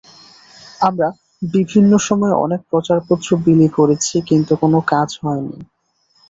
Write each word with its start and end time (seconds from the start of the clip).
আমরা 0.81 1.07
বিভিন্ন 1.51 1.91
সময়ে 2.07 2.35
অনেক 2.45 2.61
প্রচারপত্র 2.71 3.29
বিলি 3.45 3.67
করেছি, 3.77 4.15
কিন্তু 4.29 4.53
কোনো 4.55 4.77
কাজ 4.91 5.09
হয়নি। 5.21 5.57